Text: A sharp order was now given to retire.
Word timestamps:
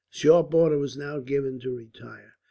A 0.11 0.17
sharp 0.17 0.51
order 0.55 0.79
was 0.79 0.97
now 0.97 1.19
given 1.19 1.59
to 1.59 1.75
retire. 1.77 2.33